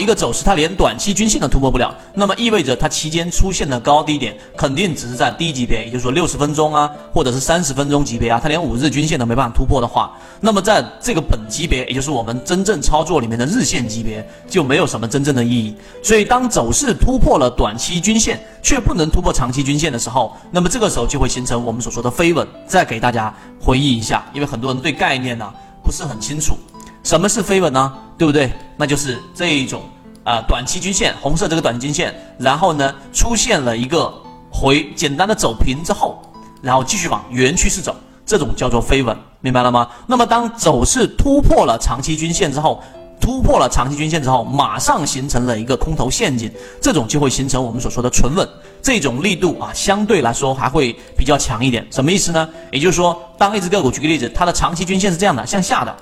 [0.00, 15.76] 一个走势它连短期均线都突破不了，那么意味着它期间出现的高低点肯定只是在低级别，也就是说六十分钟啊，或者是三十分钟级别啊，它连五日均线都没办法突破的话，那么在这个本级别，也就是我们真正操作里面的日线级别就没有什么真正的意义。
[16.02, 22.46] 所以当走势突破了短期均线，却不能突破长期均线的时候，那么这个时候就会形成我们所说的飞稳。
[22.66, 25.52] 再给大家回忆一下，因为很多人对概念呢
[25.84, 26.56] 不是很清楚。
[27.02, 27.92] 什么是飞稳呢？
[28.20, 28.52] 对不对？
[28.76, 29.80] 那就是这一种
[30.24, 34.12] 啊，短期均线，红色这个短期均线，然后呢出现了一个
[34.52, 36.20] 回简单的走平之后，
[36.60, 39.88] 然后继续往原趋势走，这种叫做飞稳，明白了吗？
[40.06, 42.82] 那么当走势突破了长期均线之后，
[43.18, 48.46] 突破了长期均线之后，马上形成了一个空头陷阱，这种就会形成我们所说的纯稳，
[48.82, 51.86] 这种力度啊相对来说还会比较强一点。
[51.90, 52.46] 什么意思呢？
[52.70, 55.96] 也就是说，当一只个股，举个例子，它的长期均线是这样的，向下的。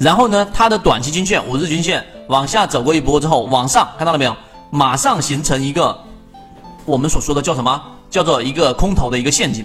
[0.00, 4.34] 然后呢，它的短期均线、五日均线往下走过一波之后，往上看到了没有？
[4.70, 5.94] 马上形成一个
[6.86, 7.78] 我们所说的叫什么？
[8.08, 9.62] 叫做一个空头的一个陷阱，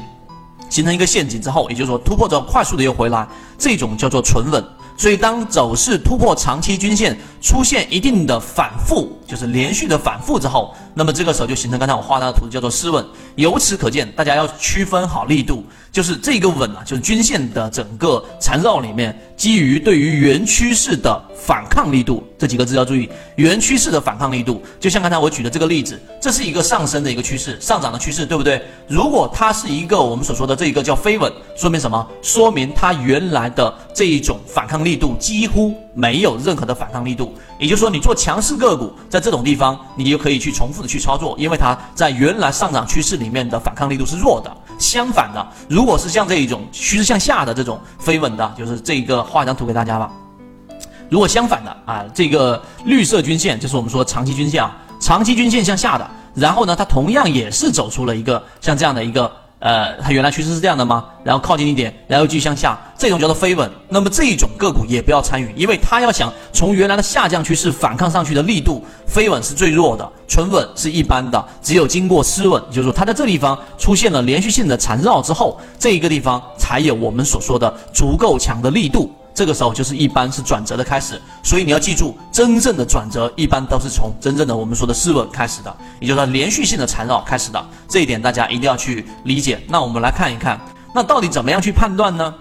[0.70, 3.26] 形成一个陷阱之后，也就是说突破之后快速的又回来，
[3.58, 4.62] 这种叫做存稳。
[4.98, 13.06] 所以当走势突破长期均线，出现一定的反复，就是连续的反复之后，那么这个时候就形成刚才我画的图，叫做失稳。
[13.36, 15.64] 由此可见，大家要区分好力度。
[15.92, 24.62] 就是这个稳啊，就是均线的整个缠绕里面，基于对于原趋势的反抗力度，这几个字要注意，原趋势的反抗力度。
[24.78, 28.62] 就像刚才我举的这个例子，这是一个上升的一个趋势，上涨的趋势，对不对？
[28.90, 32.06] 如果它是一个我们所说的这一个叫飞稳，说明什么？
[32.22, 37.34] 说明它原来的这一种反抗力度几乎没有任何的反抗力度。
[37.60, 44.52] 也就是说，你做强势个股，在这种地方，你就可以去重复的去操作，因为它在原来上涨趋势里面的反抗力度是弱的。
[44.78, 50.12] 相反的，如果是像这一种趋势向下的这种飞稳的，就是这个画一张图给大家吧。
[51.10, 59.32] 如果相反的啊，这个绿色均线就是我们说长期均线啊，长期均线向下的，然后呢，它同样也是走出了一个像这样的一个。
[59.60, 61.06] 呃，它原来趋势是这样的吗？
[61.24, 63.72] 然后靠近一点，然后继续向下，这种叫做飞稳。
[63.90, 71.44] 那么这种个股也不要参与，因为它要想从原来的下降趋势反抗上去的力度，飞稳是最弱的，纯稳是一般的。
[71.62, 79.12] 只有经过失稳，就是说它在这地方出现了连续性的缠绕之后，这一个地方才有我们所说的足够强的力度。
[79.36, 87.64] 这个时候就是一般是转折的开始，所以你要记住，真正的转折一般都是从真正的我们说的失稳开始的，也就是连续性的缠绕开始的。
[87.86, 89.62] 这一点大家一定要去理解。
[89.68, 90.58] 那我们来看一看，
[90.94, 92.34] 那到底怎么样去判断呢？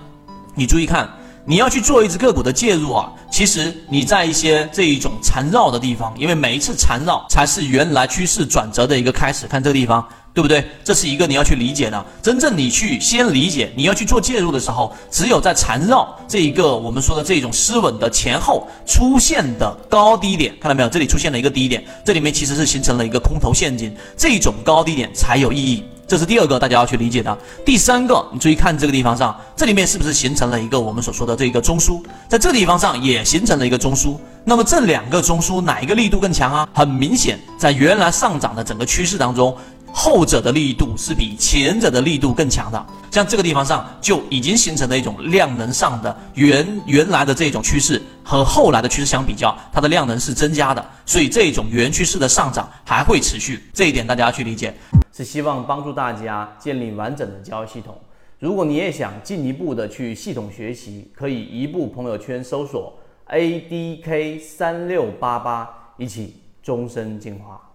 [0.55, 1.09] 你注意看，
[1.47, 9.47] 你要去做一只个股的介入啊，其实你在一些这一种缠绕的地方，因为每一次缠绕才是原来趋势转折的一个开始。
[9.47, 10.07] 看这个地方。
[10.35, 10.67] 对不对？
[10.83, 12.07] 这是一个你要去理解的。
[12.21, 20.89] 真正你去先理解，你要去做介入的时候，只有在缠绕这一个我们说的这种失稳的前后出现的高低点，看到没有？
[20.89, 25.85] 这里出现了一个低点，这里面其实是形成了一个空头陷阱，这种高低点才有意义。
[26.15, 27.37] 这是第二个大家要去理解的。
[27.67, 32.01] 第三个，你注意看这个地方上，这里面是不是形成了一个我们所说的这个中枢？
[32.29, 34.17] 在这个地方上也形成了一个中枢。
[34.45, 36.69] 那么这两个中枢哪一个力度更强啊？
[36.73, 39.57] 很明显，在原来上涨的整个趋势当中。
[39.97, 54.73] 后者的力度是比前者的力度更强的，像这个地方上就已经形成了一种量能上的原原来的这种趋势和后来的趋势相比较，它的量能是增加的，所以这种原趋势的上涨还会持续，这一点大家要去理解。
[55.15, 57.97] 是希望帮助大家建立完整的交易系统。
[58.41, 62.93] 如果你也想进一步的去系统学习，可以移步朋友圈搜索
[63.27, 67.74] A D K 三六八八，一起终身进化。